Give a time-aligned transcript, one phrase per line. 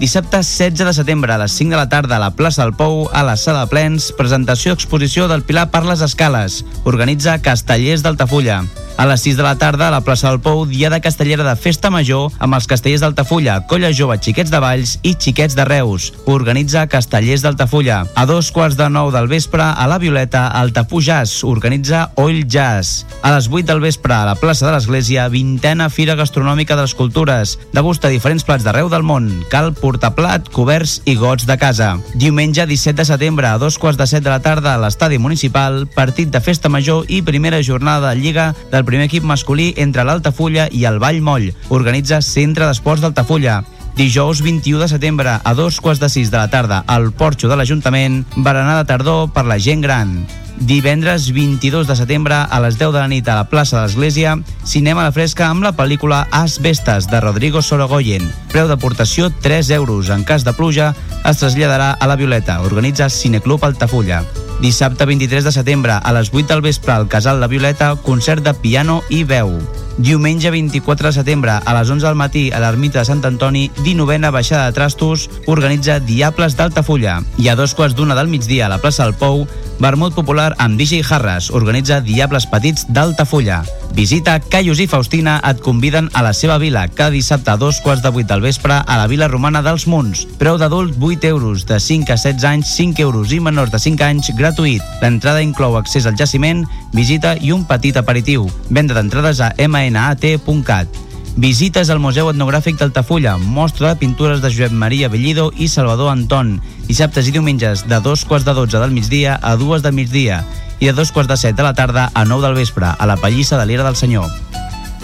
[0.00, 3.10] Dissabte 16 de setembre a les 5 de la tarda a la plaça del Pou,
[3.12, 6.62] a la sala de plens, presentació exposició del Pilar per les Escales.
[6.88, 8.62] Organitza Castellers d'Altafulla.
[8.96, 11.54] A les 6 de la tarda, a la plaça del Pou, dia de castellera de
[11.56, 16.10] festa major amb els castellers d'Altafulla, Colla Jove, Xiquets de Valls i Xiquets de Reus.
[16.26, 18.02] Organitza Castellers d'Altafulla.
[18.14, 21.44] A dos quarts de nou del vespre, a la Violeta, Altafú Jazz.
[21.44, 23.06] Organitza Oil Jazz.
[23.22, 26.94] A les 8 del vespre, a la plaça de l'Església, vintena Fira Gastronòmica de les
[26.94, 27.56] Cultures.
[27.72, 29.30] Degusta diferents plats d'arreu del món.
[29.52, 31.94] Cal portar plat, coberts i gots de casa.
[32.14, 35.86] Diumenge 17 de setembre, a dos quarts de set de la tarda, a l'estadi municipal,
[35.94, 40.66] partit de festa major i primera jornada de Lliga del primer equip masculí entre l'Altafulla
[40.74, 41.52] i el Vall Moll.
[41.70, 43.60] Organitza Centre d'Esports d'Altafulla.
[43.94, 47.58] Dijous 21 de setembre a dos quarts de sis de la tarda al Porxo de
[47.58, 50.26] l'Ajuntament, berenar de tardor per la gent gran.
[50.58, 54.34] Divendres 22 de setembre a les 10 de la nit a la plaça de l'Església,
[54.64, 58.26] cinema a la fresca amb la pel·lícula As Vestes de Rodrigo Sorogoyen.
[58.50, 60.10] Preu d'aportació 3 euros.
[60.10, 62.60] En cas de pluja es traslladarà a la Violeta.
[62.66, 64.24] Organitza Cineclub Altafulla.
[64.60, 68.52] Dissabte 23 de setembre a les 8 del vespre al Casal La Violeta, concert de
[68.52, 69.56] piano i veu.
[69.96, 74.30] Diumenge 24 de setembre a les 11 del matí a l'ermita de Sant Antoni, 19a
[74.32, 77.22] baixada de Trastos, organitza Diables d'Altafulla.
[77.40, 79.46] I a dos quarts d'una del migdia a la plaça del Pou,
[79.80, 83.62] Vermut Popular amb DJ Harras, organitza Diables Petits d'Altafulla.
[83.96, 88.04] Visita Caius i Faustina et conviden a la seva vila cada dissabte a dos quarts
[88.04, 90.26] de vuit del vespre a la Vila Romana dels Munts.
[90.38, 94.06] Preu d'adult 8 euros, de 5 a 16 anys 5 euros i menors de 5
[94.06, 94.82] anys gratuït.
[95.00, 98.48] L'entrada inclou accés al jaciment, visita i un petit aperitiu.
[98.68, 100.98] Venda d'entrades a mnat.cat.
[101.40, 106.56] Visites al Museu Etnogràfic d'Altafulla, mostra de pintures de Josep Maria Bellido i Salvador Anton,
[106.88, 110.42] dissabtes i diumenges de dos quarts de 12 del migdia a dues del migdia
[110.80, 113.16] i de dos quarts de set de la tarda a 9 del vespre, a la
[113.16, 114.26] Pallissa de l'Era del Senyor.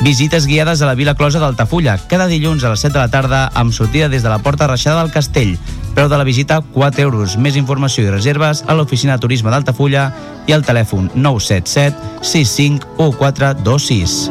[0.02, 3.46] Visites guiades a la Vila Closa d'Altafulla, cada dilluns a les 7 de la tarda
[3.54, 5.56] amb sortida des de la Porta Reixada del Castell.
[5.96, 7.38] Preu de la visita 4 euros.
[7.40, 10.10] Més informació i reserves a l'Oficina de Turisme d'Altafulla
[10.44, 14.28] i al telèfon 977 65 1426.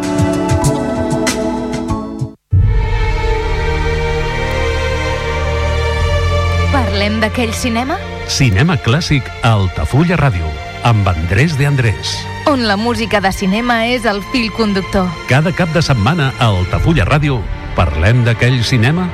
[6.69, 7.97] Parlem d'aquell cinema?
[8.29, 10.45] Cinema clàssic a Altafulla Ràdio,
[10.85, 12.13] amb Andrés de Andrés.
[12.45, 15.09] On la música de cinema és el fil conductor.
[15.25, 17.41] Cada cap de setmana a Altafulla Ràdio
[17.73, 19.09] parlem d'aquell cinema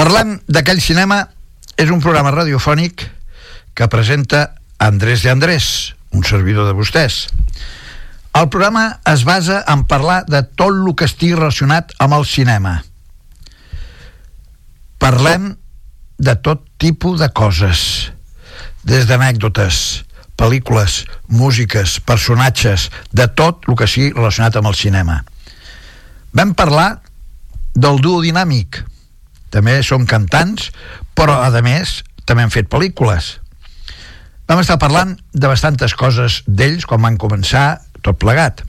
[0.00, 1.26] Parlem d'aquell cinema
[1.76, 3.02] és un programa radiofònic
[3.76, 5.66] que presenta Andrés de Andrés,
[6.16, 7.26] un servidor de vostès.
[8.32, 12.78] El programa es basa en parlar de tot el que estigui relacionat amb el cinema.
[15.04, 15.50] Parlem
[16.16, 17.82] de tot tipus de coses,
[18.88, 19.82] des d'anècdotes,
[20.40, 25.20] pel·lícules, músiques, personatges, de tot el que sigui relacionat amb el cinema.
[26.32, 27.02] Vam parlar
[27.76, 28.80] del duo dinàmic,
[29.50, 30.70] també som cantants,
[31.14, 33.38] però a més també han fet pel·lícules.
[34.50, 38.64] Vam estar parlant de bastantes coses d'ells quan van començar tot plegat.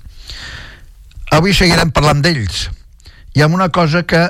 [1.32, 2.68] Avui seguirem parlant d'ells
[3.34, 4.26] i amb una cosa que,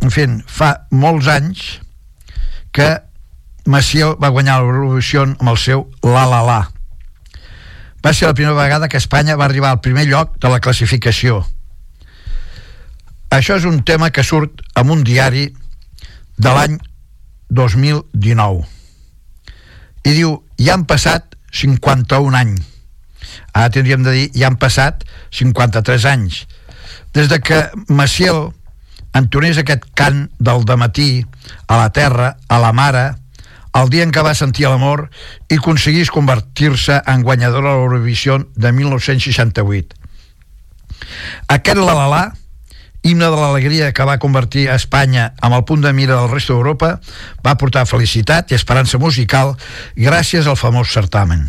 [0.00, 1.64] en fi, fa molts anys
[2.74, 2.88] que
[3.66, 6.60] Maciel va guanyar l'Eurovisió amb el seu La La La.
[8.04, 11.40] Va ser la primera vegada que Espanya va arribar al primer lloc de la classificació.
[13.32, 15.48] Això és un tema que surt en un diari
[16.38, 16.78] de l'any
[17.50, 18.64] 2019
[20.04, 22.60] i diu, ja han passat 51 anys.
[23.56, 26.42] Ara tindríem de dir, ja han passat 53 anys.
[27.16, 28.50] Des de que Maciel
[29.14, 31.24] entonés aquest cant del matí
[31.68, 33.14] a la terra, a la mare
[33.74, 35.08] el dia en què va sentir l'amor
[35.50, 39.96] i aconseguís convertir-se en guanyadora de l'Eurovisió de 1968
[41.48, 42.22] aquest la la la
[43.04, 46.54] himne de l'alegria que va convertir a Espanya amb el punt de mira del resta
[46.54, 46.96] d'Europa,
[47.44, 49.54] va portar felicitat i esperança musical
[49.94, 51.44] gràcies al famós certamen.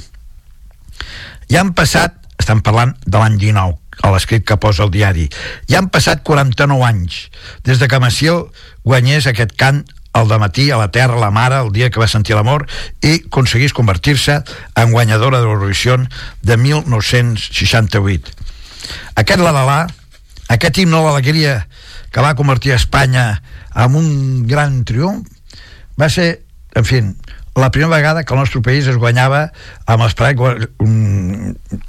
[1.49, 5.29] Ja han passat, estan parlant de l'any 19, a l'escrit que posa el diari,
[5.71, 7.19] ja han passat 49 anys
[7.63, 8.49] des de que Maciel
[8.83, 9.85] guanyés aquest cant
[10.15, 12.67] al matí a la terra, la mare, el dia que va sentir l'amor,
[13.03, 14.41] i aconseguís convertir-se
[14.75, 15.97] en guanyadora de l'Eurovisió
[16.41, 18.31] de 1968.
[19.19, 19.79] Aquest la la la
[20.53, 21.55] aquest himne de l'alegria
[22.13, 23.41] que va convertir Espanya
[23.75, 24.09] en un
[24.47, 25.27] gran triomf
[25.99, 26.43] va ser,
[26.75, 27.01] en fi,
[27.55, 29.47] la primera vegada que el nostre país es guanyava
[29.87, 30.39] amb l'esperat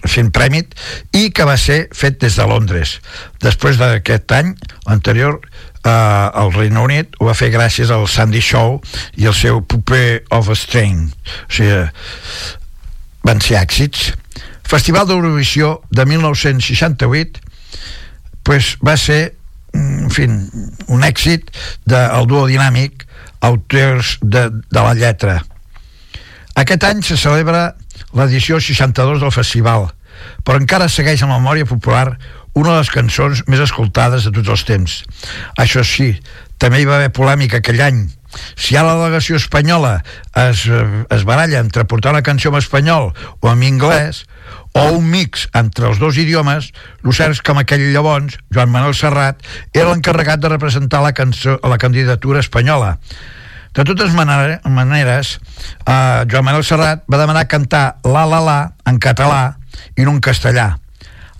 [0.06, 0.76] fent prèmit
[1.18, 3.00] i que va ser fet des de Londres.
[3.42, 4.52] Després d'aquest any,
[4.86, 5.40] l'anterior,
[5.82, 8.78] eh, el Regne Unit ho va fer gràcies al Sandy Show
[9.18, 11.08] i el seu Puppet of a Strain.
[11.10, 11.82] O sigui,
[13.26, 14.12] van ser èxits.
[14.66, 17.42] Festival d'Eurovisió de 1968
[18.46, 19.34] pues, va ser
[19.76, 20.30] en fi,
[20.88, 21.50] un èxit
[21.84, 23.04] del duo dinàmic
[23.44, 25.42] autors de, de la lletra
[26.56, 27.74] aquest any se celebra
[28.16, 29.90] l'edició 62 del festival,
[30.40, 32.16] però encara segueix en la memòria popular
[32.56, 34.94] una de les cançons més escoltades de tots els temps.
[35.60, 36.14] Això sí,
[36.56, 38.06] també hi va haver polèmica aquell any.
[38.56, 39.98] Si ja la delegació espanyola
[40.46, 40.64] es,
[41.12, 44.24] es baralla entre portar una canció en espanyol o en anglès,
[44.76, 46.68] o un mix entre els dos idiomes,
[47.00, 49.40] el cert és que en aquell llavors, Joan Manuel Serrat
[49.72, 52.98] era l'encarregat de representar la, cançó, la candidatura espanyola.
[53.72, 55.38] De totes maneres,
[55.84, 59.56] eh, Joan Manuel Serrat va demanar cantar La La La en català
[59.96, 60.68] i no en castellà,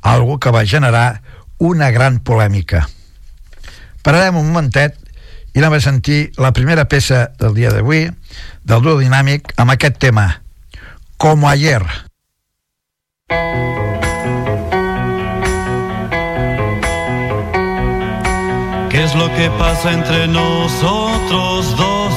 [0.01, 1.21] algo que va generar
[1.59, 2.87] una gran polèmica.
[4.01, 4.97] Pararem un momentet
[5.53, 8.09] i anem a sentir la primera peça del dia d'avui,
[8.65, 10.29] del duo dinàmic, amb aquest tema,
[11.17, 12.06] Como ayer.
[13.29, 13.37] ¿Qué
[19.03, 22.15] es lo que pasa entre nosotros dos?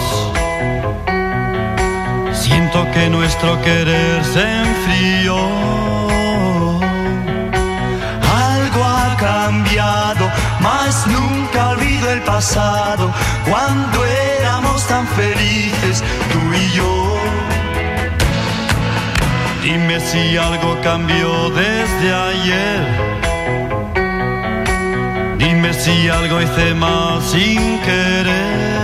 [2.32, 5.36] Siento que nuestro querer se enfrió.
[8.32, 10.30] Algo ha cambiado,
[10.60, 13.12] mas nunca olvido el pasado,
[13.50, 17.19] cuando éramos tan felices, tú y yo.
[19.64, 22.82] Dime si algo cambió desde ayer.
[25.38, 28.80] Dime si algo hice mal sin querer.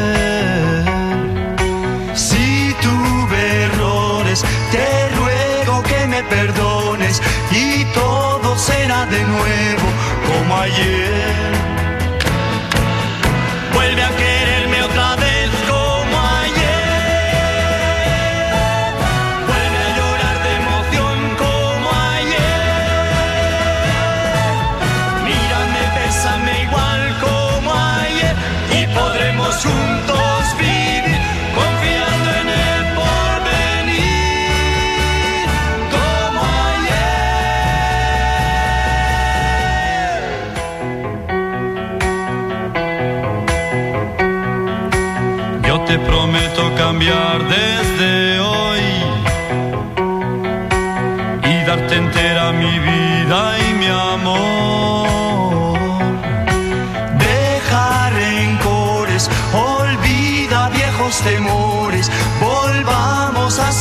[4.72, 9.88] te ruego que me perdones y todo será de nuevo
[10.28, 11.75] como ayer.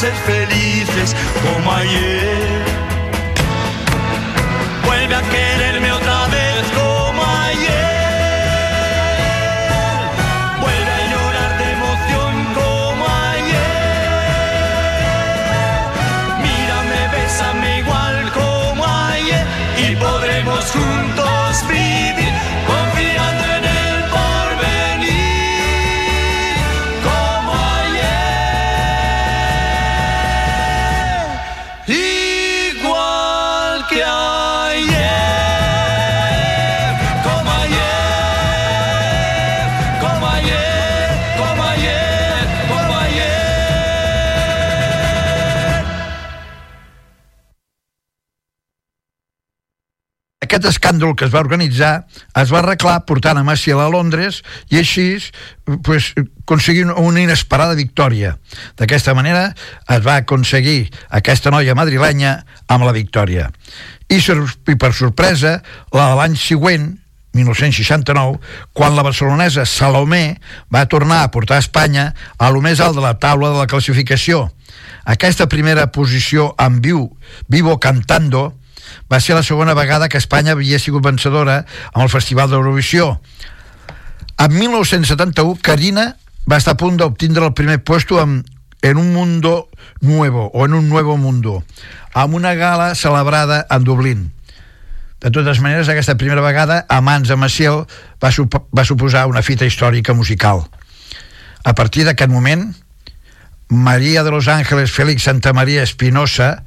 [0.04, 2.73] Ser felices como ayer.
[50.64, 52.06] Aquest escàndol que es va organitzar
[52.40, 54.38] es va arreglar portant a Maciel a Londres
[54.72, 55.18] i així
[55.84, 58.38] pues, aconseguir una inesperada victòria.
[58.80, 59.50] D'aquesta manera
[59.92, 62.32] es va aconseguir aquesta noia madrilenya
[62.64, 63.50] amb la victòria.
[64.08, 65.58] I, i per sorpresa,
[65.92, 66.94] la de l'any següent,
[67.36, 68.40] 1969,
[68.72, 70.38] quan la barcelonesa Salomé
[70.72, 73.68] va tornar a portar a Espanya a lo més alt de la taula de la
[73.68, 74.46] classificació.
[75.04, 77.10] Aquesta primera posició en viu,
[77.52, 78.54] Vivo Cantando,
[79.10, 83.20] va ser la segona vegada que Espanya havia sigut vencedora amb el Festival d'Eurovisió.
[84.38, 86.16] En 1971, Karina
[86.50, 88.44] va estar a punt d'obtindre el primer puesto en,
[88.82, 89.68] en un mundo
[90.00, 91.62] nuevo, o en un nuevo mundo,
[92.12, 94.32] amb una gala celebrada en Dublín.
[95.20, 97.86] De totes maneres, aquesta primera vegada, a mans de Maciel,
[98.20, 100.66] va, sup va suposar una fita històrica musical.
[101.64, 102.74] A partir d'aquest moment,
[103.72, 106.63] Maria de los Ángeles Félix Santa Maria Espinosa,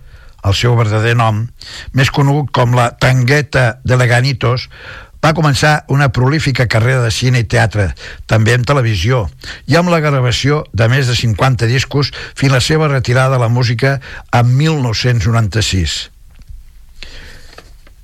[0.47, 1.43] el seu verdader nom,
[1.93, 4.69] més conegut com la Tangueta de Leganitos,
[5.17, 7.87] Va començar una prolífica carrera de cine i teatre,
[8.29, 9.23] també en televisió,
[9.65, 13.49] i amb la gravació de més de 50 discos fins la seva retirada de la
[13.49, 13.97] música
[14.31, 15.97] en 1996.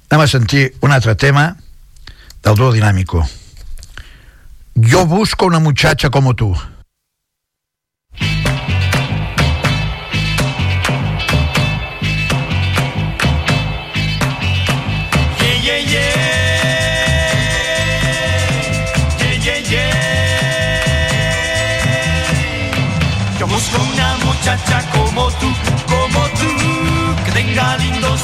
[0.09, 1.45] Anem a sentir un altre tema
[2.43, 3.23] del duo dinàmico.
[4.75, 6.57] Yo busco una muchacha como tú.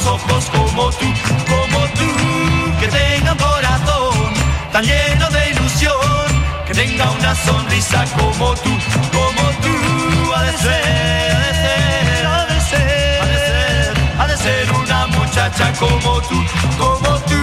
[0.06, 1.06] Ojos como tú,
[1.48, 2.08] como tú,
[2.80, 4.34] que tenga un corazón
[4.72, 5.94] tan lleno de ilusión,
[6.66, 8.70] que tenga una sonrisa como tú,
[9.12, 15.06] como tú, ha de ser, ha de ser, ha de ser, ha de ser una
[15.08, 16.44] muchacha como tú,
[16.78, 17.36] como tú.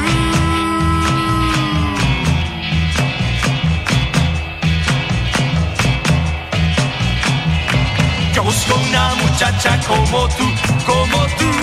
[8.33, 10.45] Yo busco una muchacha como tú,
[10.85, 11.56] como tú,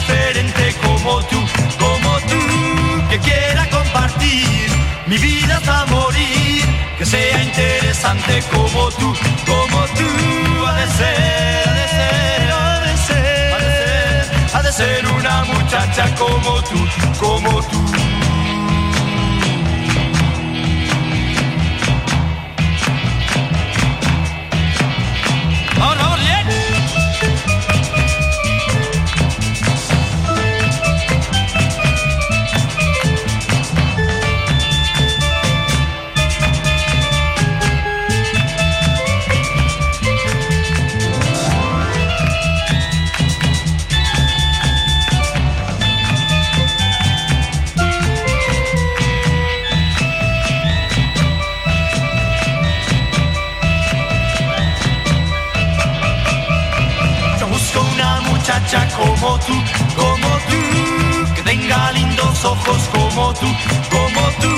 [0.00, 1.38] diferente como tú,
[1.78, 4.70] como tú, que quiera compartir
[5.06, 6.64] mi vida hasta morir,
[6.98, 9.14] que sea interesante como tú,
[9.46, 14.62] como tú, ha de ser, ha de ser, ha de ser, ha de ser, ha
[14.62, 16.78] de ser una muchacha como tú,
[17.18, 18.09] como tú.
[62.92, 63.46] Como tú,
[63.90, 64.54] como tú,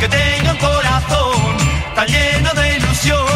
[0.00, 1.56] que tenga un corazón
[1.94, 3.26] tan lleno de ilusión,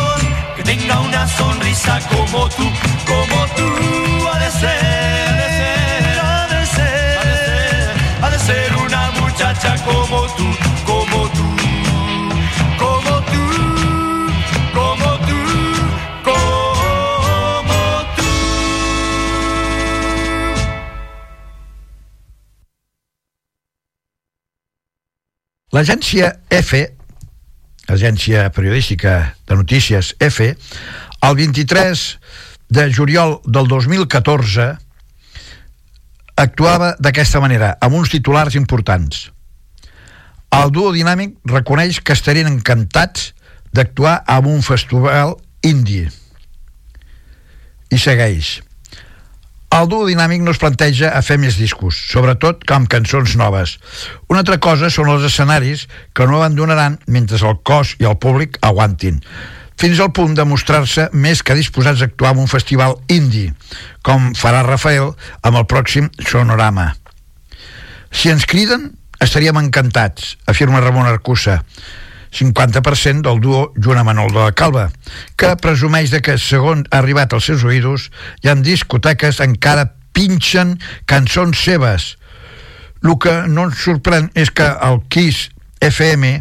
[0.56, 2.64] que tenga una sonrisa como tú,
[3.06, 4.70] como tú, ha de ser,
[5.20, 7.90] ha de ser, ha de ser,
[8.22, 10.27] ha de ser una muchacha como tú,
[25.78, 26.78] L'agència F,
[27.86, 30.48] agència periodística de notícies F,
[31.22, 32.00] el 23
[32.74, 34.72] de juliol del 2014
[36.34, 39.28] actuava d'aquesta manera, amb uns titulars importants.
[40.50, 43.30] El duo dinàmic reconeix que estarien encantats
[43.70, 46.08] d'actuar en un festival indi.
[47.94, 48.56] I segueix.
[49.78, 53.76] El duo dinàmic no es planteja a fer més discos, sobretot amb cançons noves.
[54.26, 55.84] Una altra cosa són els escenaris
[56.18, 59.20] que no abandonaran mentre el cos i el públic aguantin,
[59.78, 63.44] fins al punt de mostrar-se més que disposats a actuar en un festival indi,
[64.02, 65.12] com farà Rafael
[65.46, 66.90] amb el pròxim Sonorama.
[68.10, 68.90] Si ens criden,
[69.22, 71.60] estaríem encantats, afirma Ramon Arcusa,
[72.34, 74.88] 50% del duo amb Manol de la Calva,
[75.36, 78.10] que presumeix de que, segons ha arribat als seus oïdos,
[78.42, 82.16] hi ha discoteques encara pinxen cançons seves.
[83.04, 85.48] El que no ens sorprèn és que el Kiss
[85.80, 86.32] FM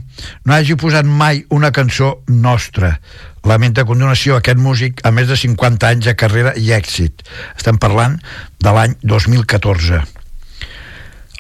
[0.45, 2.97] no hagi posat mai una cançó nostra.
[3.45, 7.21] Lamenta a continuació aquest músic a més de 50 anys de carrera i èxit.
[7.55, 8.17] Estem parlant
[8.59, 10.16] de l'any 2014.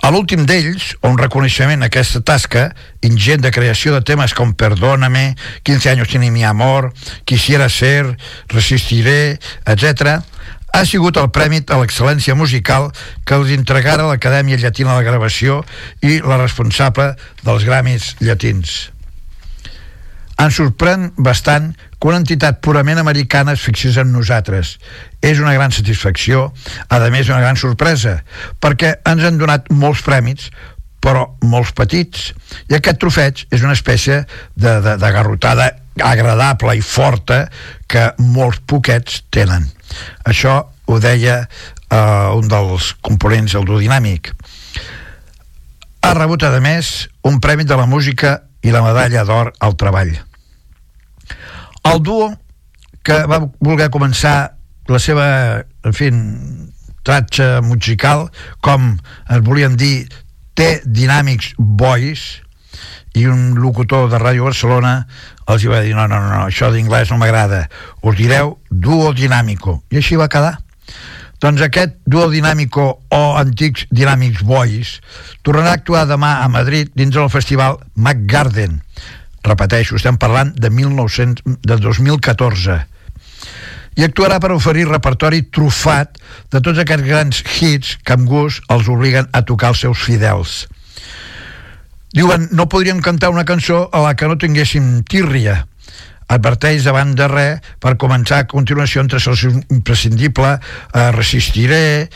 [0.05, 2.67] A l'últim d'ells, un reconeixement a aquesta tasca
[3.05, 5.35] ingent de creació de temes com Perdóname,
[5.65, 6.93] 15 anys tiene mi amor,
[7.25, 10.21] Quisiera ser, Resistiré, etc.,
[10.73, 12.91] ha sigut el prèmit a l'excel·lència musical
[13.25, 15.63] que els entregara l'Acadèmia Llatina de Gravació
[16.05, 18.96] i la responsable dels Gramis llatins.
[20.37, 24.75] Ens sorprèn bastant que una entitat purament americana es fixés en nosaltres.
[25.25, 26.51] És una gran satisfacció,
[26.89, 28.19] a més una gran sorpresa,
[28.61, 30.51] perquè ens han donat molts prèmits,
[31.01, 32.31] però molts petits.
[32.69, 34.23] I aquest trofeig és una espècie
[34.55, 35.71] de, de, de garrotada
[36.03, 37.47] agradable i forta
[37.89, 39.65] que molts poquets tenen.
[40.27, 44.33] Això ho deia eh, un dels components del duo dinàmic.
[46.05, 50.13] Ha rebut, a més, un premi de la música i la medalla d'or al treball.
[51.87, 52.31] El duo
[53.07, 54.35] que va voler començar
[54.91, 55.27] la seva,
[55.87, 56.09] en fi,
[57.07, 58.27] tratxa musical,
[58.63, 58.95] com
[59.31, 60.07] es volien dir
[60.57, 62.27] té Dynamics Boys
[63.17, 64.99] i un locutor de Ràdio Barcelona
[65.47, 67.67] els va dir, no, no, no, això d'inglès no m'agrada,
[68.03, 70.57] us direu duo dinàmico, i així va quedar.
[71.37, 74.95] Doncs aquest duo dinàmico o antics Dynamics Boys
[75.45, 78.79] tornarà a actuar demà a Madrid dins del festival Mac Garden.
[79.47, 82.81] Repeteixo, estem parlant de, 1900, de 2014
[83.97, 86.19] i actuarà per oferir repertori trufat
[86.53, 90.67] de tots aquests grans hits que amb gust els obliguen a tocar els seus fidels.
[92.13, 95.63] Diuen, no podríem cantar una cançó a la que no tinguéssim tírria.
[96.29, 102.09] Adverteix davant de res per començar a continuació entre els imprescindible eh, Resistiré,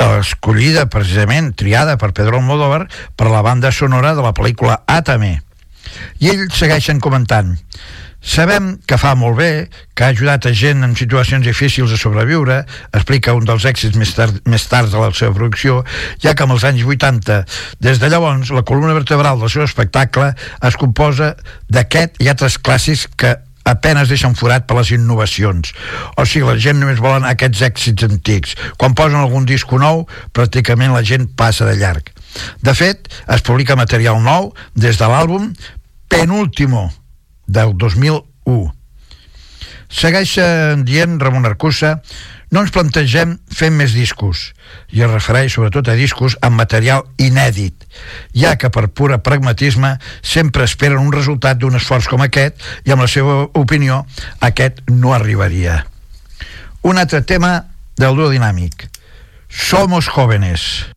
[0.00, 2.86] escollida precisament, triada per Pedro Almodóvar
[3.16, 5.40] per la banda sonora de la pel·lícula Atame.
[6.20, 7.56] I ells segueixen comentant
[8.22, 9.50] Sabem que fa molt bé,
[9.98, 12.60] que ha ajudat a gent en situacions difícils a sobreviure,
[12.94, 15.80] explica un dels èxits més, tard, més tard de la seva producció,
[16.22, 17.40] ja que amb els anys 80,
[17.82, 21.32] des de llavors, la columna vertebral del seu espectacle es composa
[21.66, 23.34] d'aquest i altres clàssics que
[23.66, 25.74] apenes deixen forat per les innovacions.
[26.14, 28.56] O sigui, la gent només volen aquests èxits antics.
[28.78, 32.14] Quan posen algun disco nou, pràcticament la gent passa de llarg.
[32.62, 35.50] De fet, es publica material nou des de l'àlbum
[36.12, 36.92] Penúltimo,
[37.46, 38.74] del 2001.
[39.88, 40.34] Segueix
[40.84, 41.94] dient Ramon Arcusa
[42.52, 44.42] no ens plantegem fer més discos
[44.92, 47.86] i es refereix sobretot a discos amb material inèdit,
[48.36, 53.06] ja que per pura pragmatisme sempre esperen un resultat d'un esforç com aquest i amb
[53.06, 54.02] la seva opinió
[54.44, 55.80] aquest no arribaria.
[56.84, 57.54] Un altre tema
[57.96, 58.84] del duo dinàmic.
[59.48, 60.92] Somos jóvenes.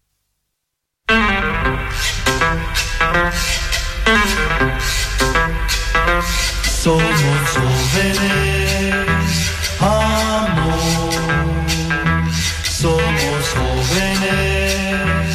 [1.07, 1.34] Somos
[13.53, 15.29] jóvenes,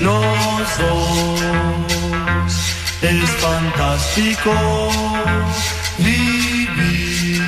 [0.00, 1.40] los dos.
[3.02, 4.52] Es fantástico
[5.98, 7.42] vivir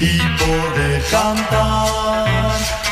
[0.00, 2.83] y poder cantar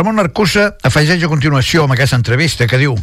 [0.00, 2.94] Ramon Arcusa afegeix a continuació amb aquesta entrevista que diu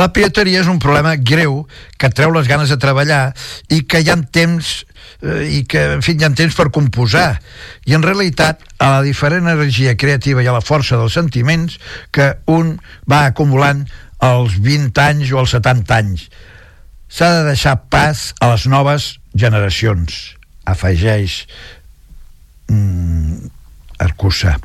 [0.00, 1.58] la pirateria és un problema greu
[2.00, 3.34] que treu les ganes de treballar
[3.68, 4.70] i que hi ha temps
[5.20, 7.34] eh, i que, en fi, hi ha temps per composar.
[7.84, 11.76] I en realitat, a la diferent energia creativa i a la força dels sentiments
[12.16, 13.84] que un va acumulant
[14.24, 16.30] als 20 anys o als 70 anys.
[17.12, 20.16] S'ha de deixar pas a les noves generacions,
[20.64, 21.42] afegeix
[22.72, 23.52] mm,
[24.08, 24.56] Arcusa.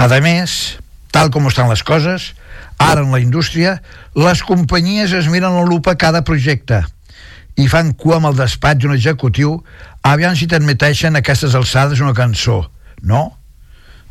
[0.00, 0.79] A més,
[1.10, 2.32] tal com estan les coses,
[2.78, 3.80] ara en la indústria,
[4.16, 6.84] les companyies es miren la lupa cada projecte
[7.60, 9.58] i fan cua amb el despatx d'un executiu
[10.06, 12.62] aviam si t'admeteixen aquestes alçades una cançó.
[13.02, 13.26] No?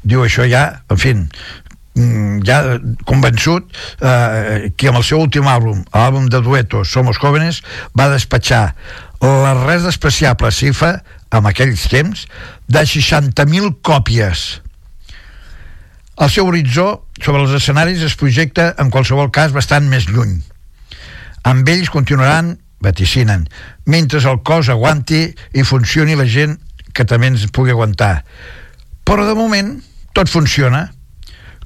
[0.04, 2.60] Diu això ja, en fi, mm, ja
[3.10, 3.70] convençut
[4.02, 7.62] eh, que amb el seu últim àlbum, l'àlbum de duetos Somos Jóvenes,
[7.98, 8.76] va despatxar
[9.22, 11.00] la res despreciable cifra,
[11.36, 12.26] en aquells temps,
[12.72, 14.62] de 60.000 còpies.
[16.20, 20.42] El seu horitzó sobre els escenaris es projecta, en qualsevol cas, bastant més lluny.
[21.48, 23.46] Amb ells continuaran vaticinen,
[23.88, 25.22] mentre el cos aguanti
[25.56, 26.58] i funcioni la gent
[26.92, 28.26] que també ens pugui aguantar.
[29.08, 29.78] Però de moment
[30.14, 30.90] tot funciona.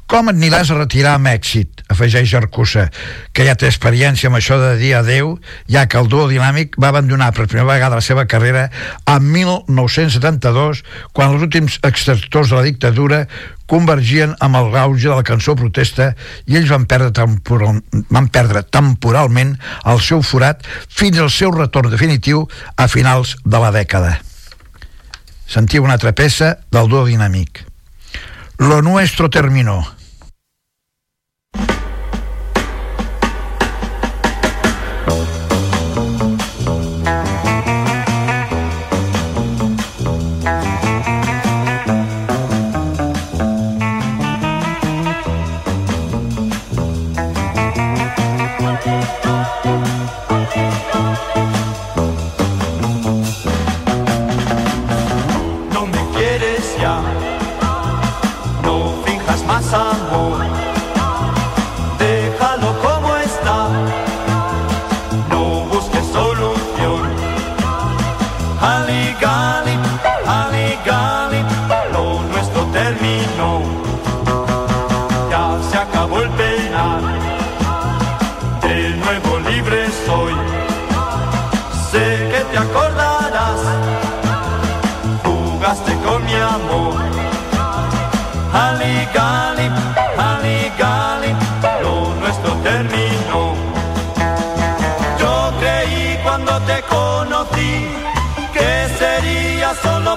[0.07, 1.73] Com et aniràs a retirar amb èxit?
[1.93, 2.87] afegeix Arcusa,
[3.33, 5.37] que ja té experiència amb això de dir adeu,
[5.71, 8.67] ja que el duo dinàmic va abandonar per primera vegada la seva carrera
[9.05, 13.23] a 1972, quan els últims extractors de la dictadura
[13.69, 16.11] convergien amb el gauge de la cançó protesta
[16.45, 19.55] i ells van perdre, temporal, van perdre temporalment
[19.89, 24.17] el seu forat fins al seu retorn definitiu a finals de la dècada.
[25.47, 27.72] Sentiu una altra peça del duo dinàmic.
[28.63, 29.85] Lo nuestro terminó.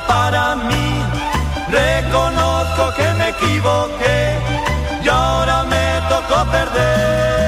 [0.00, 1.02] Para mí.
[1.70, 4.38] Reconozco que me equivoqué
[5.02, 7.45] y ahora me tocó perder.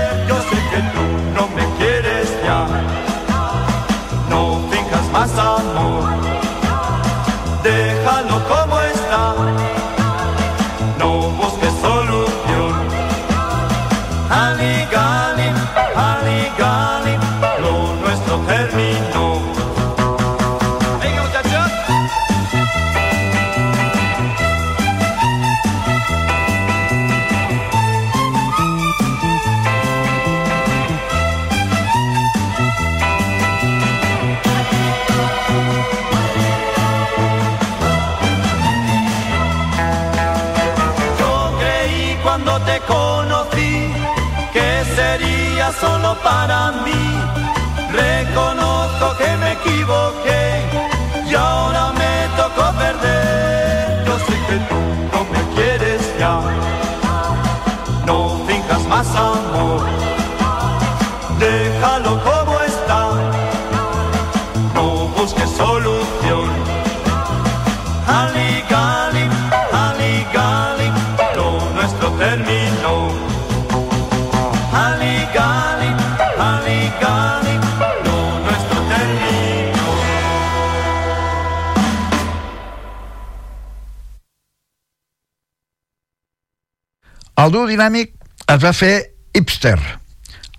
[87.69, 88.15] Dinàmic
[88.49, 88.95] es va fer
[89.37, 89.79] hipster,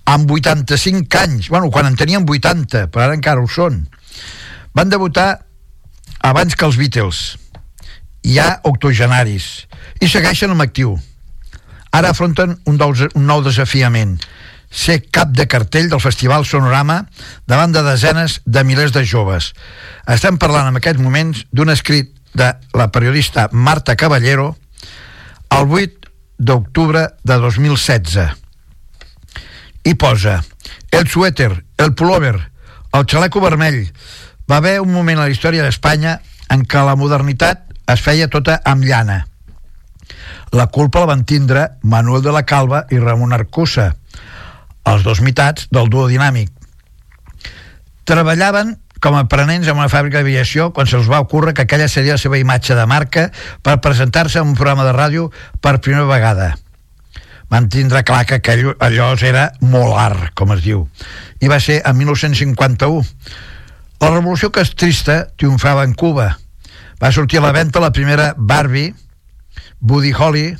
[0.10, 3.84] amb 85 anys, bueno, quan en tenien 80, però ara encara ho són.
[4.74, 5.46] Van debutar
[6.26, 7.38] abans que els Beatles,
[8.26, 9.68] ja octogenaris,
[10.02, 10.96] i segueixen amb actiu.
[11.94, 14.18] Ara afronten un, nou, un nou desafiament,
[14.70, 17.04] ser cap de cartell del Festival Sonorama
[17.50, 19.54] davant de desenes de milers de joves.
[20.06, 24.56] Estem parlant en aquests moments d'un escrit de la periodista Marta Caballero,
[25.50, 25.99] el 8
[26.40, 28.30] d'octubre de 2016
[29.84, 30.40] i posa
[30.92, 32.52] el suéter, el pullover,
[32.94, 33.92] el xaleco vermell.
[34.50, 38.60] Va haver un moment a la història d'Espanya en què la modernitat es feia tota
[38.66, 39.26] amb llana.
[40.56, 43.92] La culpa la van tindre Manuel de la Calva i Ramon Arcusa,
[44.90, 46.50] els dos mitats del duo dinàmic.
[48.10, 52.18] Treballaven com a aprenents en una fàbrica d'aviació quan se'ls va ocórrer que aquella seria
[52.18, 53.30] la seva imatge de marca
[53.64, 55.30] per presentar-se en un programa de ràdio
[55.62, 56.56] per primera vegada.
[57.50, 60.86] Van tindre clar que aquell, allò era molt art, com es diu.
[61.42, 63.02] I va ser en 1951.
[64.00, 66.36] La revolució castrista triomfava en Cuba.
[67.02, 68.94] Va sortir a la venda la primera Barbie,
[69.80, 70.58] Buddy Holly,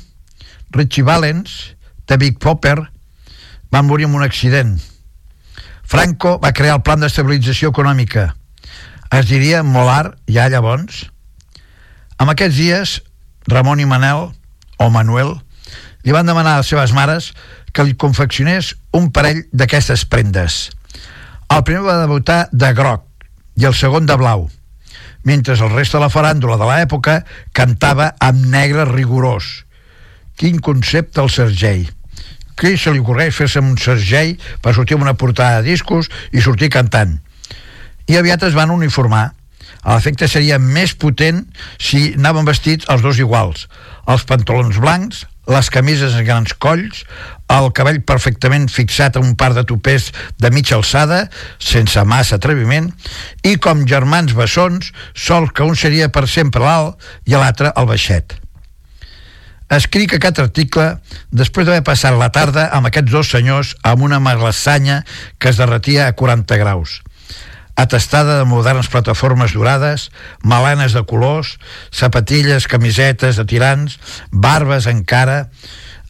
[0.70, 1.76] Richie Valens,
[2.06, 2.90] The Big Popper,
[3.70, 4.80] van morir en un accident.
[5.90, 8.28] Franco va crear el plan d'estabilització econòmica.
[9.10, 11.08] Es diria Molar, ja llavors.
[12.22, 12.92] En aquests dies,
[13.50, 14.28] Ramon i Manel,
[14.78, 15.34] o Manuel,
[16.06, 17.32] li van demanar a les seves mares
[17.74, 20.62] que li confeccionés un parell d'aquestes prendes.
[21.50, 23.26] El primer va debutar de groc
[23.58, 24.46] i el segon de blau,
[25.26, 29.64] mentre el reste de la faràndula de l'època cantava amb negre rigorós.
[30.38, 31.90] Quin concepte el Sergei!
[32.60, 36.42] Qui se li ocorreix fer-se un Sergei per sortir amb una portada de discos i
[36.44, 37.16] sortir cantant?
[38.10, 39.30] I aviat es van uniformar.
[39.80, 41.46] L'efecte seria més potent
[41.80, 43.64] si anaven vestits els dos iguals.
[44.12, 47.06] Els pantalons blancs, les camises en grans colls,
[47.50, 51.22] el cabell perfectament fixat a un par de topers de mitja alçada,
[51.56, 52.92] sense massa atreviment,
[53.40, 58.39] i com germans bessons, sol que un seria per sempre l'alt i l'altre el baixet.
[59.70, 60.86] Escric aquest article
[61.30, 65.04] després d'haver passat la tarda amb aquests dos senyors amb una malassanya
[65.38, 67.00] que es derretia a 40 graus
[67.80, 70.10] atestada de modernes plataformes dorades,
[70.42, 71.56] malenes de colors,
[71.90, 73.98] sapatilles, camisetes de tirants,
[74.30, 75.46] barbes encara...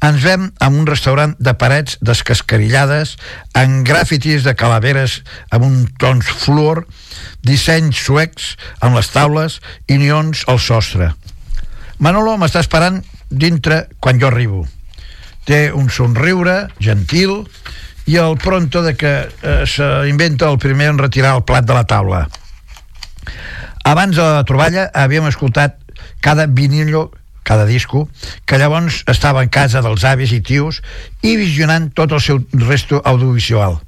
[0.01, 3.19] Ens vem en un restaurant de parets descascarillades,
[3.53, 5.19] en grafitis de calaveres
[5.53, 6.87] amb un tons fluor,
[7.45, 9.59] dissenys suecs amb les taules
[9.93, 11.11] i nions al sostre.
[12.01, 14.67] Manolo m'està esperant dintre quan jo arribo.
[15.47, 17.47] Té un somriure gentil
[18.11, 21.87] i el pronto de que eh, s'inventa el primer en retirar el plat de la
[21.87, 22.27] taula.
[23.87, 25.79] Abans de la troballa havíem escoltat
[26.21, 27.11] cada vinillo
[27.43, 28.09] cada disco,
[28.45, 30.83] que llavors estava en casa dels avis i tios
[31.27, 33.81] i visionant tot el seu resto audiovisual.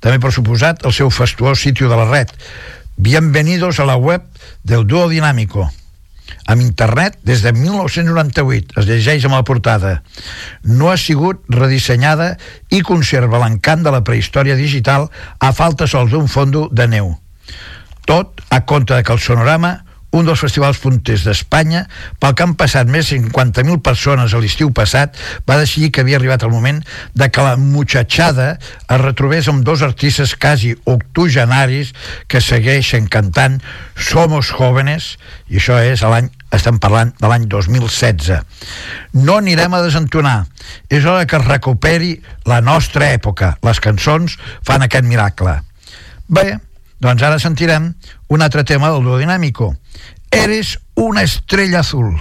[0.00, 2.32] També, per suposat, el seu fastuós sitio de la red.
[2.96, 4.24] Bienvenidos a la web
[4.64, 5.68] del Duo Dinámico
[6.46, 9.92] amb internet des de 1998, es llegeix amb la portada.
[10.64, 12.34] No ha sigut redissenyada
[12.70, 17.14] i conserva l'encant de la prehistòria digital a falta sols d'un fondo de neu.
[18.06, 19.76] Tot a compte de que el sonorama
[20.12, 21.86] un dels festivals punters d'Espanya,
[22.20, 25.16] pel que han passat més de 50.000 persones a l'estiu passat,
[25.48, 26.82] va decidir que havia arribat el moment
[27.16, 31.94] de que la muchachada es retrobés amb dos artistes quasi octogenaris
[32.28, 33.60] que segueixen cantant
[33.96, 35.16] Somos Jóvenes,
[35.48, 38.42] i això és l'any estem parlant de l'any 2016.
[39.24, 40.42] No anirem a desentonar.
[40.92, 42.12] És hora que es recuperi
[42.44, 43.54] la nostra època.
[43.64, 45.56] Les cançons fan aquest miracle.
[46.28, 46.58] Bé,
[47.02, 47.94] doncs ara sentirem
[48.28, 49.74] un altre tema del duo dinàmico.
[50.30, 52.14] Eres una estrella azul.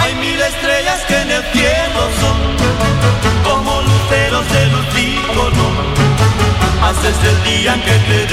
[0.00, 2.38] Hay mil estrellas que en el cielo son
[3.48, 5.74] como luceros de luz y color.
[6.82, 8.23] Más desde el día en que te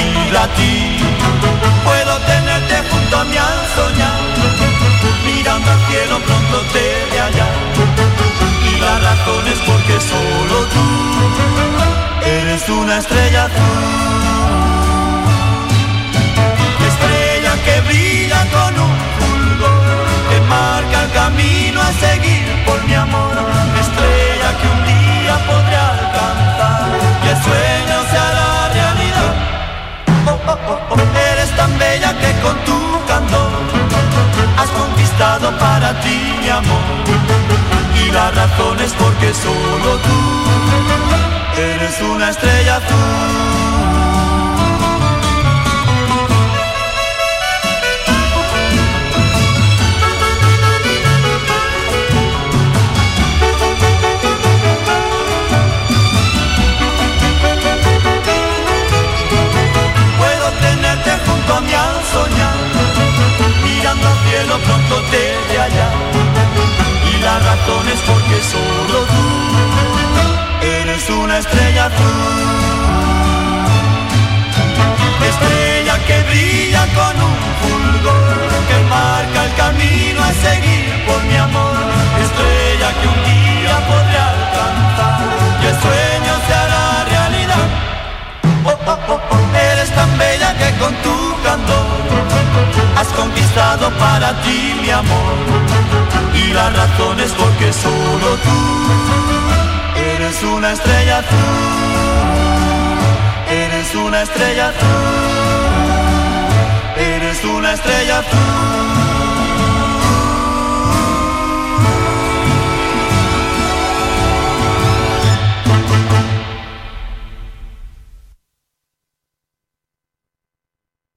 [0.00, 0.96] parecida a ti.
[1.84, 3.60] Puedo tenerte junto a mí al
[5.26, 7.46] mirando al cielo pronto te de allá.
[8.70, 10.86] Y la razón es porque solo tú
[12.26, 14.00] eres una estrella azul.
[16.90, 23.36] Estrella que brilla con un fulgor Que marca el camino a seguir por mi amor
[23.80, 26.88] Estrella que un día podré alcanzar
[27.24, 28.39] Y el sueño se hará
[30.68, 30.96] oh, oh.
[31.32, 33.50] Eres tan bella que con tu candor
[34.58, 37.04] Has conquistado para ti mi amor
[38.02, 43.69] Y la razón es porque solo tú Eres una estrella azul
[63.64, 65.90] mirando al cielo pronto te hallará.
[67.10, 72.80] Y la razón es porque solo tú eres una estrella azul.
[75.30, 81.76] Estrella que brilla con un fulgor, que marca el camino a seguir por mi amor.
[82.24, 85.20] Estrella que un día podré alcanzar
[85.62, 87.68] y el sueño se hará realidad.
[88.64, 91.29] Oh, oh, oh, oh eres tan bella que con tu
[94.90, 98.58] y la razón es porque solo tú
[99.96, 101.36] eres una estrella azul,
[103.50, 104.88] eres una estrella azul,
[106.96, 108.38] eres una estrella azul.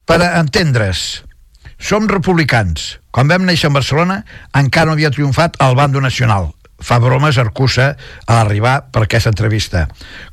[0.05, 1.23] Per entendre's,
[1.83, 2.97] som republicans.
[3.11, 4.23] Quan vam néixer a Barcelona
[4.55, 6.53] encara no havia triomfat el bando nacional.
[6.83, 7.93] Fa bromes Arcusa
[8.27, 9.85] a arribar per aquesta entrevista.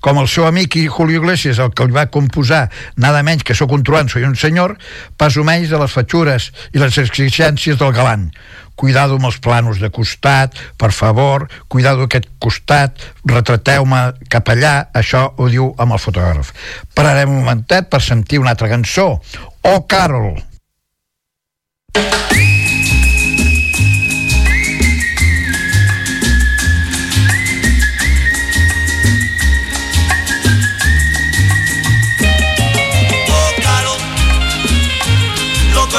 [0.02, 2.64] Com el seu amic i Julio Iglesias, el que li va composar
[2.96, 4.76] nada menys que sóc un truant, soy un senyor,
[5.18, 8.28] presumeix de les fatxures i les exigències del galant.
[8.74, 15.26] Cuidado amb els planos de costat, per favor, cuidado aquest costat, retrateu-me cap allà, això
[15.36, 16.54] ho diu amb el fotògraf.
[16.94, 19.12] Pararem un momentet per sentir una altra cançó,
[19.62, 20.40] Oh Carol,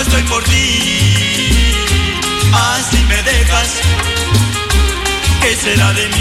[0.02, 1.78] estoy por ti.
[2.54, 3.80] Así me dejas,
[5.42, 6.21] ¿qué será de mí?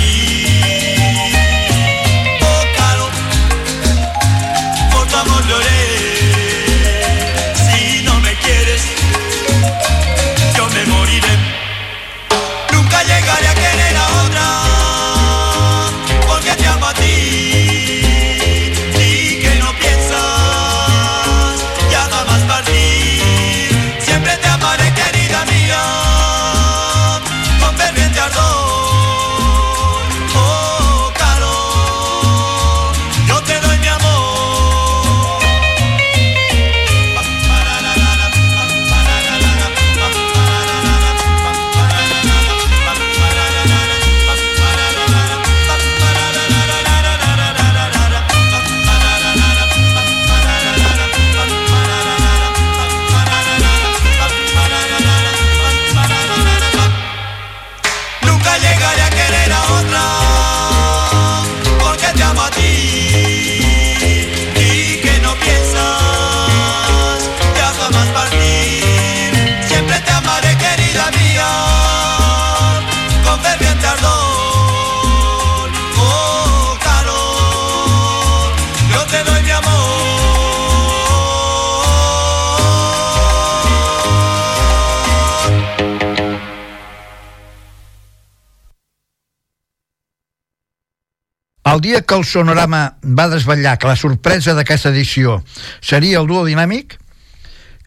[91.91, 95.41] Dia que el Sonorama va desvetllar que la sorpresa d'aquesta edició
[95.83, 96.95] seria el duo dinàmic,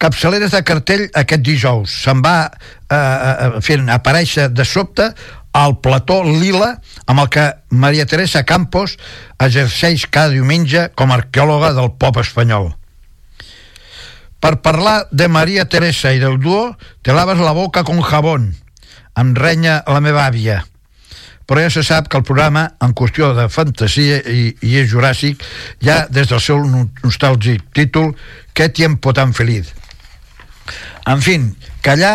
[0.00, 1.94] capçaleres de cartell aquest dijous.
[2.04, 5.08] Se'n va eh, eh, fent aparèixer de sobte
[5.56, 6.74] el plató lila
[7.06, 8.98] amb el que Maria Teresa Campos
[9.38, 12.74] exerceix cada diumenge com a arqueòloga del pop espanyol.
[14.44, 18.52] Per parlar de Maria Teresa i del duo, te laves la boca con jabón,
[19.16, 20.60] em renya la meva àvia
[21.46, 25.42] però ja se sap que el programa, en qüestió de fantasia i, i és juràssic,
[25.84, 28.14] ja des del seu nostàlgic títol
[28.54, 29.72] «Qué tiempo tan feliz».
[31.06, 31.50] En fin,
[31.84, 32.14] que allà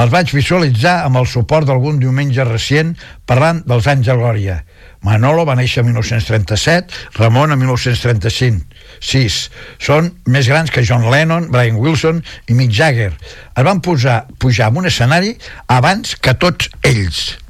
[0.00, 2.94] els vaig visualitzar amb el suport d'algun diumenge recient
[3.28, 4.62] parlant dels anys de glòria.
[5.02, 8.62] Manolo va néixer en 1937, Ramon en 1935.
[9.02, 9.38] 6.
[9.82, 13.10] Són més grans que John Lennon, Brian Wilson i Mick Jagger.
[13.10, 15.34] Es van posar, pujar en un escenari
[15.66, 17.41] abans que tots ells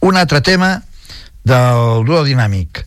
[0.00, 0.82] un altre tema
[1.44, 2.86] del duo dinàmic.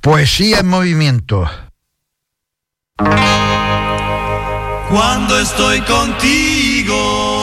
[0.00, 1.48] Poesía en movimiento.
[4.90, 7.42] Cuando estoy contigo,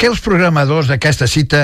[0.00, 1.58] què els programadors d'aquesta cita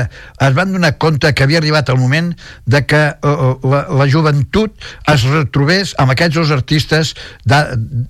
[0.45, 2.35] es van donar compte que havia arribat el moment
[2.69, 4.75] de que eh, la, la joventut
[5.09, 7.15] es retrobés amb aquests dos artistes
[7.49, 7.61] de,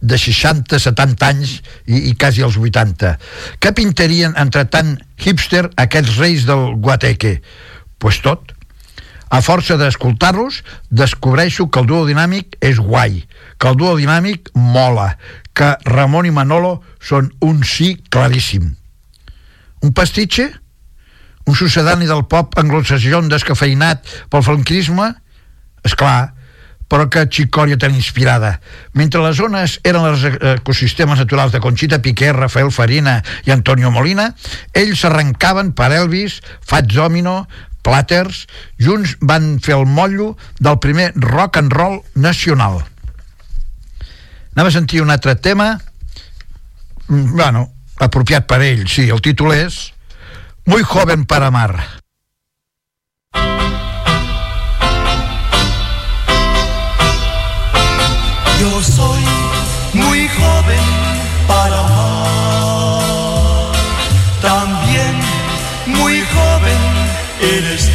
[0.03, 1.53] de 60, 70 anys
[1.87, 3.13] i, i quasi els 80?
[3.63, 7.37] Què pintarien entre tant hipster aquests reis del guateque?
[8.03, 8.51] Pues tot.
[9.31, 10.59] A força d'escoltar-los,
[10.91, 13.23] descobreixo que el duo dinàmic és guai,
[13.59, 15.13] que el duo dinàmic mola,
[15.55, 18.75] que Ramon i Manolo són un sí claríssim.
[19.85, 20.49] Un pastitxe?
[21.47, 25.13] Un sucedani del pop anglosajon descafeinat pel franquisme?
[25.87, 26.33] És clar,
[26.91, 28.57] però que xicòria tan inspirada.
[28.95, 30.25] Mentre les zones eren els
[30.57, 34.31] ecosistemes naturals de Conxita Piqué, Rafael Farina i Antonio Molina,
[34.75, 37.45] ells s'arrencaven per Elvis, Fats Domino,
[37.87, 38.47] Platters,
[38.83, 42.83] junts van fer el motllo del primer rock and roll nacional.
[44.57, 45.77] Anem a sentir un altre tema,
[47.09, 47.69] mm, bueno,
[48.01, 49.97] apropiat per ell, sí, el títol és
[50.67, 51.81] Muy joven para amar.
[58.61, 59.23] Yo soy
[59.93, 60.85] muy joven
[61.47, 63.03] para amar.
[64.43, 65.21] También
[65.87, 66.79] muy joven
[67.41, 67.86] eres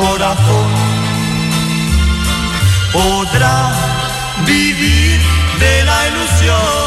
[0.00, 0.68] corazón
[2.92, 3.72] podrá
[4.46, 5.20] vivir
[5.58, 6.79] de la ilusión.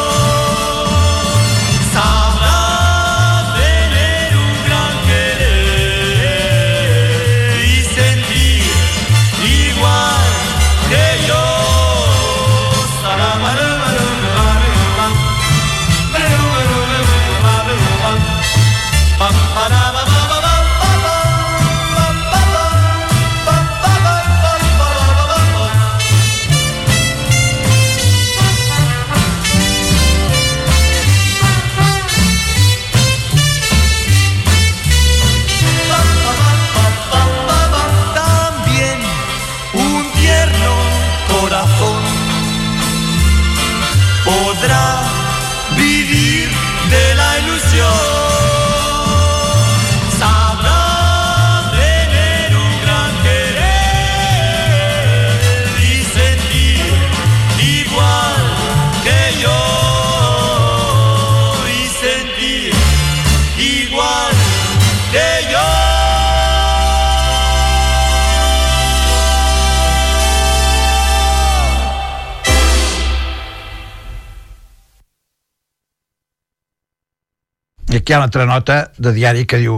[77.93, 79.75] I aquí hi ha una altra nota de diari que diu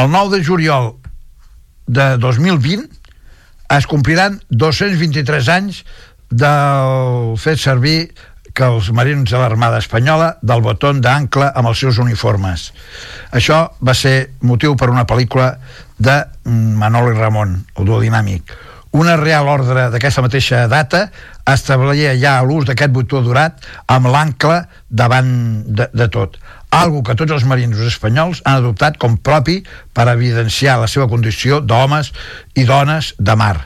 [0.00, 0.88] el 9 de juliol
[1.86, 2.88] de 2020
[3.76, 5.84] es compliran 223 anys
[6.34, 8.10] del fet servir
[8.54, 12.72] que els marins de l'Armada Espanyola del botó d'ancla amb els seus uniformes.
[13.30, 15.52] Això va ser motiu per una pel·lícula
[15.98, 18.50] de Manolo i Ramon, el duo dinàmic.
[18.94, 21.08] Una real ordre d'aquesta mateixa data
[21.50, 25.32] establia ja l'ús d'aquest botó dorat amb l'ancle davant
[25.66, 26.38] de, de tot
[26.74, 29.60] algo que tots els marins espanyols han adoptat com propi
[29.94, 32.12] per evidenciar la seva condició d'homes
[32.58, 33.56] i dones de mar.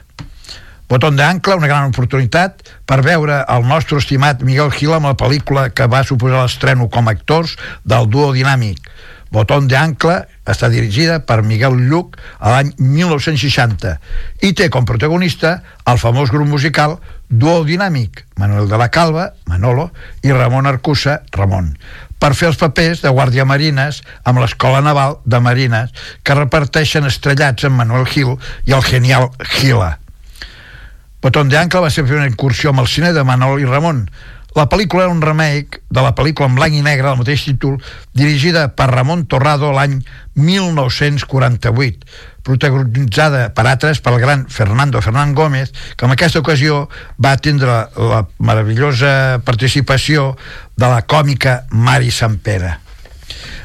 [0.88, 5.68] Botón d'Ancla, una gran oportunitat per veure el nostre estimat Miguel Gil amb la pel·lícula
[5.68, 8.88] que va suposar l'estreno com a actors del duo dinàmic.
[9.28, 13.92] Botón d'Ancla està dirigida per Miguel Lluc a l'any 1960
[14.48, 16.96] i té com protagonista el famós grup musical
[17.28, 19.90] Duo Dinàmic, Manuel de la Calva, Manolo,
[20.24, 21.74] i Ramon Arcusa, Ramon
[22.18, 27.66] per fer els papers de guàrdia marines amb l'Escola Naval de Marines que reparteixen estrellats
[27.68, 29.96] amb Manuel Gil i el genial Gila.
[31.22, 34.04] Botón de Ancla va ser fer una incursió amb el cine de Manol i Ramon.
[34.56, 37.76] La pel·lícula era un remake de la pel·lícula en blanc i negre del mateix títol,
[38.16, 39.98] dirigida per Ramon Torrado l'any
[40.38, 42.06] 1948,
[42.46, 46.86] protagonitzada per altres pel gran Fernando Fernán Gómez, que en aquesta ocasió
[47.22, 50.32] va atendre la meravellosa participació
[50.78, 52.78] de la còmica Mari Sampere.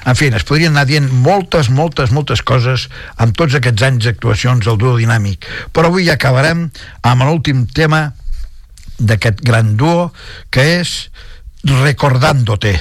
[0.03, 2.89] En fi, es podrien anar dient moltes, moltes, moltes coses
[3.23, 5.47] amb tots aquests anys d'actuacions del duo dinàmic.
[5.71, 6.65] Però avui acabarem
[7.05, 8.09] amb l'últim tema
[8.99, 10.11] d'aquest gran duo,
[10.51, 11.09] que és
[11.63, 12.73] Recordándote.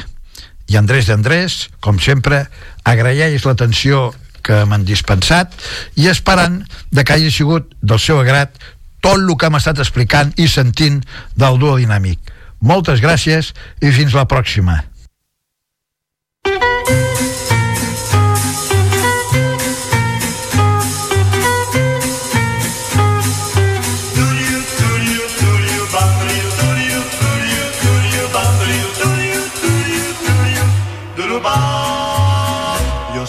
[0.73, 2.47] I Andrés d'Andrés, com sempre,
[2.83, 4.09] agraeix l'atenció
[4.43, 5.55] que m'han dispensat
[5.95, 8.59] i esperant de que hagi sigut del seu agrat
[9.03, 10.99] tot el que hem estat explicant i sentint
[11.39, 12.32] del duo dinàmic.
[12.63, 13.51] Moltes gràcies
[13.83, 14.81] i fins la pròxima.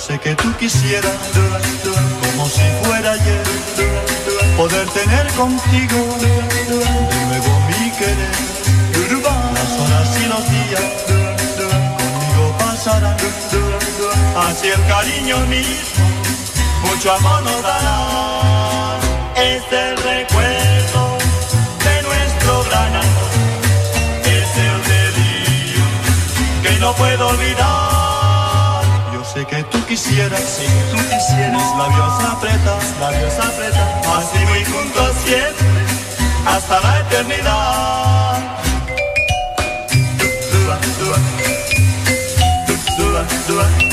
[0.03, 1.15] Sé que tú quisieras,
[2.21, 3.43] como si fuera ayer,
[4.57, 6.17] poder tener contigo
[14.35, 16.05] así el cariño mismo,
[16.85, 18.99] mucho amor nos dará.
[19.35, 21.17] Es el recuerdo
[21.85, 23.31] de nuestro gran amor,
[24.25, 25.85] es el delirio
[26.63, 28.83] que no puedo olvidar.
[29.13, 34.65] Yo sé que tú quisieras, sé que tú quisieras, labios apretas, labios apretas, así muy
[34.65, 35.83] juntos siempre,
[36.45, 38.39] hasta la eternidad.
[40.51, 41.17] Dua, dua,
[42.97, 43.92] dua, dua,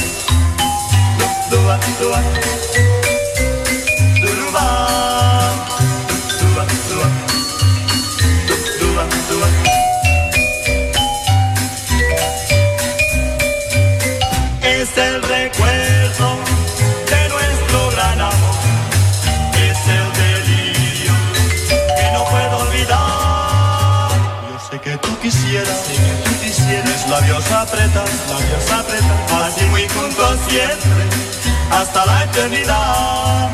[27.11, 31.40] labios apretas, labios apretas, así muy juntos siempre,
[31.71, 33.51] hasta la eternidad,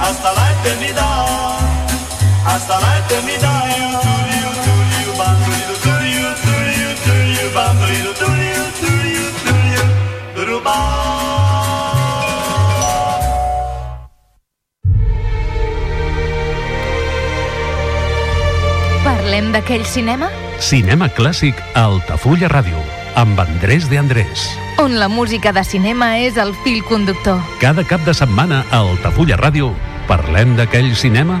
[0.00, 1.58] hasta la eternidad,
[2.46, 3.68] hasta la eternidad.
[19.38, 20.28] Parlem d'aquell cinema?
[20.58, 22.80] Cinema clàssic a Altafulla Ràdio,
[23.14, 24.48] amb Andrés de Andrés.
[24.80, 27.40] On la música de cinema és el fil conductor.
[27.58, 29.72] Cada cap de setmana a Altafulla Ràdio
[30.06, 31.40] parlem d'aquell cinema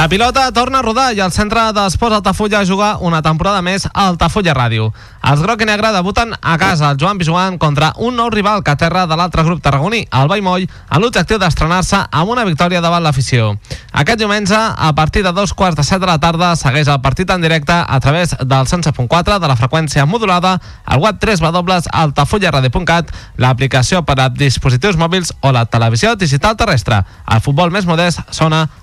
[0.00, 4.06] La pilota torna a rodar i el centre d'esports Altafulla juga una temporada més a
[4.08, 4.86] Altafulla Ràdio.
[5.28, 8.72] Els groc i negre debuten a casa el Joan Pijuan contra un nou rival que
[8.72, 13.50] aterra de l'altre grup tarragoní, el Vallmoll, amb l'objectiu d'estrenar-se amb una victòria davant l'afició.
[13.92, 17.28] Aquest diumenge, a partir de dos quarts de set de la tarda, segueix el partit
[17.28, 24.00] en directe a través del 107.4 de la freqüència modulada, al web 3 www.altafullaradio.cat, l'aplicació
[24.08, 27.04] per a dispositius mòbils o la televisió digital terrestre.
[27.28, 28.70] El futbol més modest sona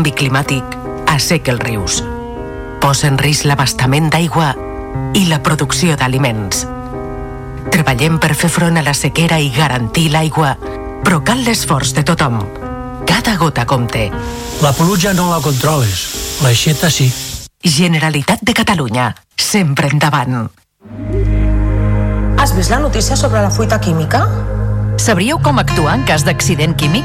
[0.00, 0.76] Canvi climàtic
[1.12, 1.98] asseca els rius,
[2.80, 4.46] posa en risc l'abastament d'aigua
[5.12, 6.62] i la producció d'aliments.
[7.68, 10.54] Treballem per fer front a la sequera i garantir l'aigua,
[11.04, 12.38] però cal l'esforç de tothom.
[13.04, 14.06] Cada gota compte.
[14.64, 16.06] La pluja no la controles,
[16.40, 17.10] l'aixeta sí.
[17.60, 20.46] Generalitat de Catalunya, sempre endavant.
[22.40, 24.24] Has vist la notícia sobre la fuita química?
[24.96, 27.04] Sabríeu com actuar en cas d'accident químic?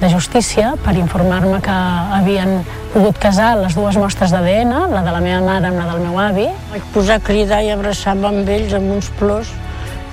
[0.00, 1.76] de justícia per informar-me que
[2.18, 2.58] havien
[2.92, 6.18] pogut casar les dues mostres d'ADN, la de la meva mare amb la del meu
[6.20, 6.48] avi.
[6.72, 9.52] Vaig posar a cridar i abraçar-me amb ells amb uns plors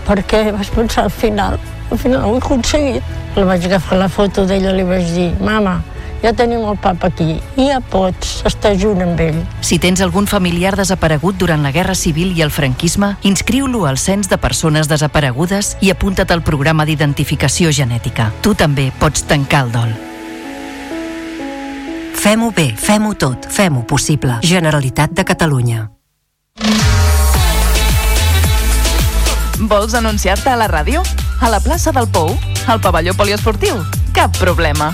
[0.07, 1.59] perquè vaig pensar al final,
[1.91, 3.11] al final ho he aconseguit.
[3.35, 5.79] La vaig agafar la foto d'ella i li vaig dir, mama,
[6.23, 9.41] ja tenim el papa aquí i ja pots estar junt amb ell.
[9.61, 14.31] Si tens algun familiar desaparegut durant la Guerra Civil i el franquisme, inscriu-lo al Cens
[14.31, 18.31] de Persones Desaparegudes i apunta't al programa d'identificació genètica.
[18.41, 19.93] Tu també pots tancar el dol.
[22.23, 24.39] Fem-ho bé, fem-ho tot, fem-ho possible.
[24.47, 25.89] Generalitat de Catalunya.
[29.59, 31.03] Vols anunciar-te a la ràdio?
[31.43, 32.31] A la plaça del Pou?
[32.67, 33.83] Al pavelló poliesportiu?
[34.15, 34.93] Cap problema.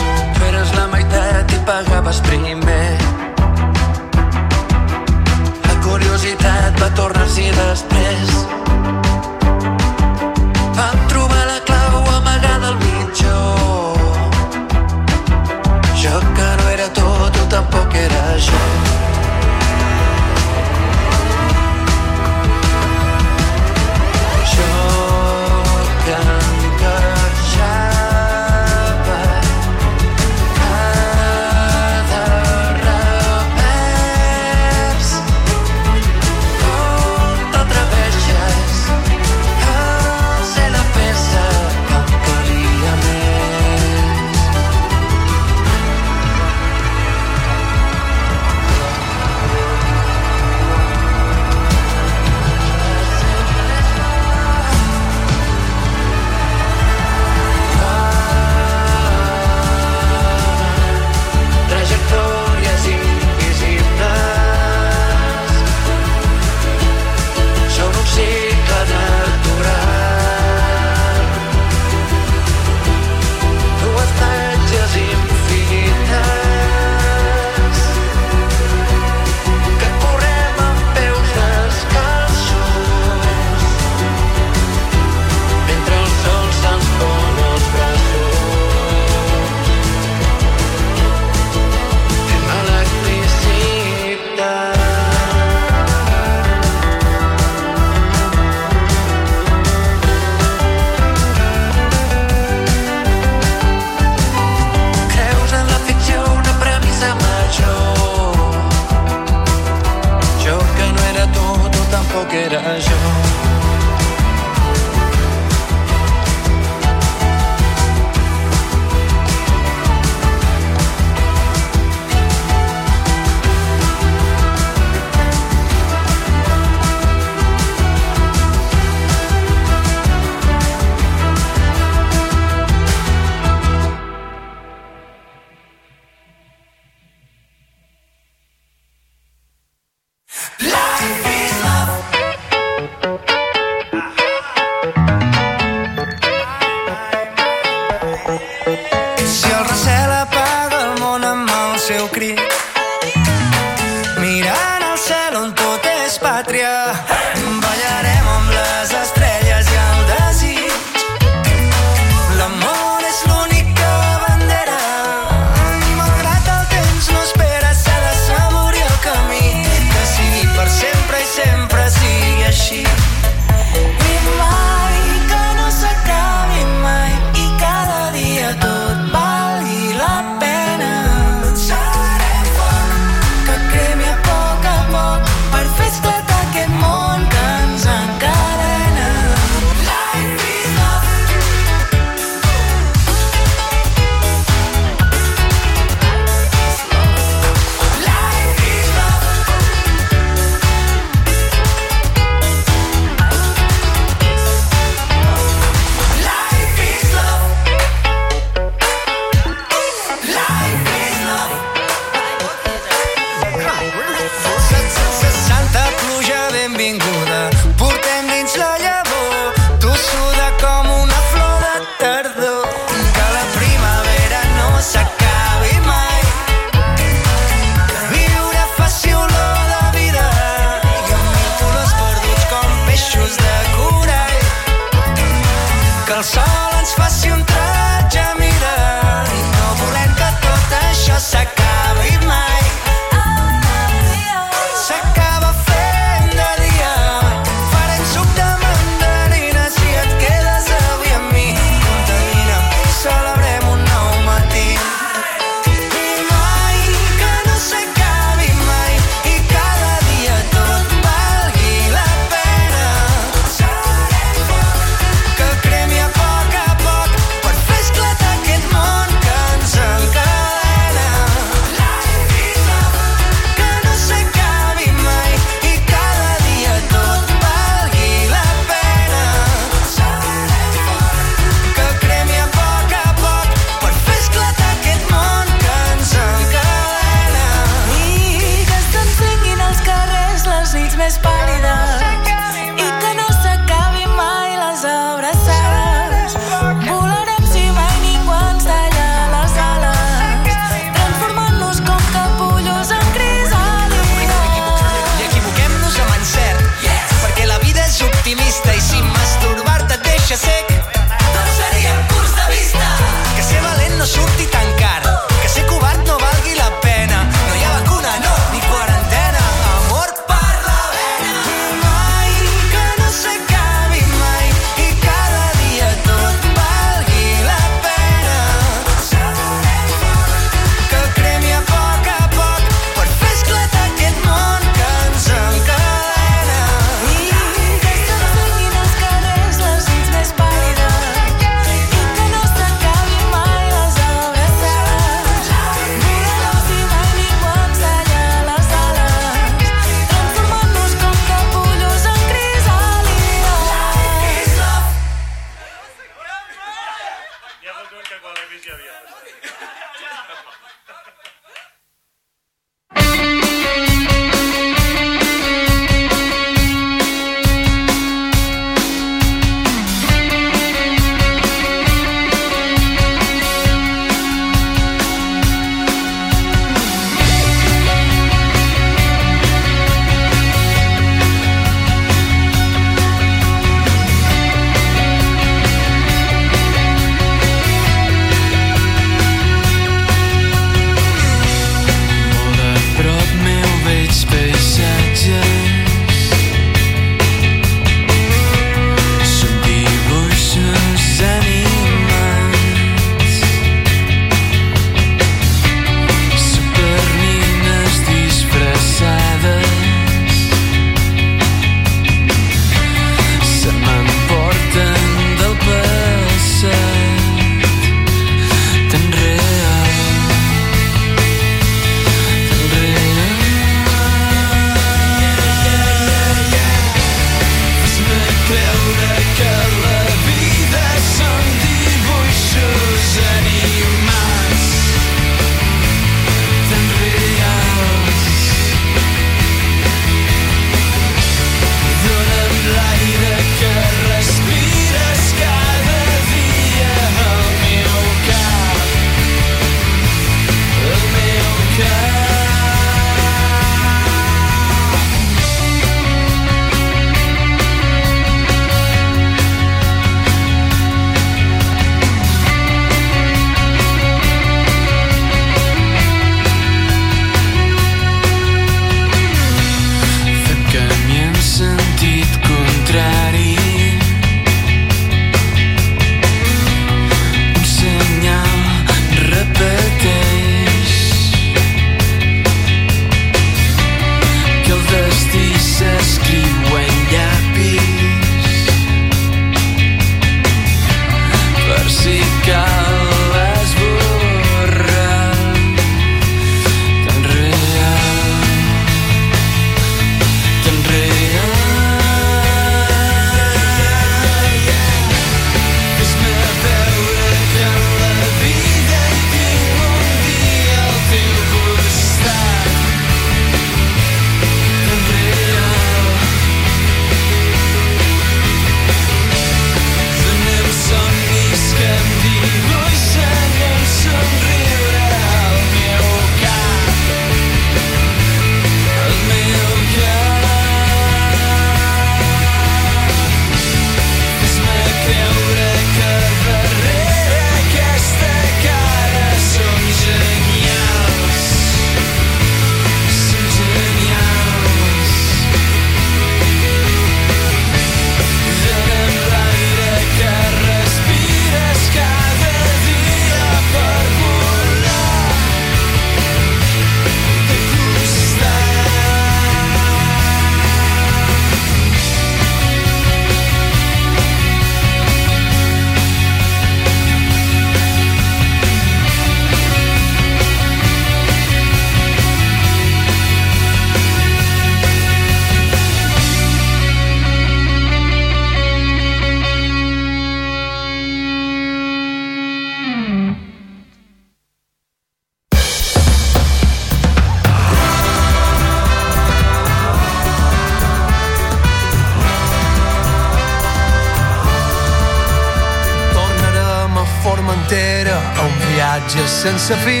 [599.48, 600.00] Sense fi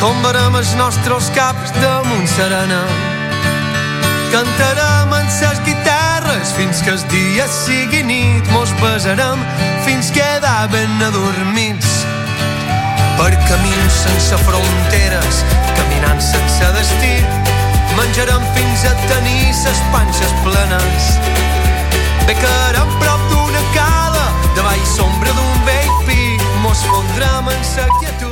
[0.00, 2.80] tombarem els nostres caps damunt serena.
[4.32, 8.48] Cantarem en ses guitarres fins que el dia sigui nit.
[8.54, 9.42] Mos besarem
[9.84, 11.90] fins quedar ben adormits
[13.18, 15.44] per camins sense fronteres
[15.76, 17.14] caminant sense destí.
[17.98, 21.12] Menjarem fins a tenir ses panxes plenes.
[22.24, 26.22] Becarem prop d'una cala davall sombra d'un vell pi
[26.64, 28.31] mos fondrem en sa quietud